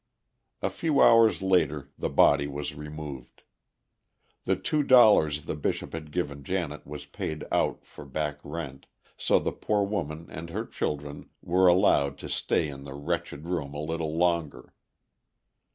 [0.63, 3.43] A few hours later the body was removed.
[4.45, 9.37] The two dollars the Bishop had given Janet was paid out for back rent, so
[9.37, 13.79] the poor woman and her children were allowed to stay in the wretched room a
[13.79, 14.73] little longer.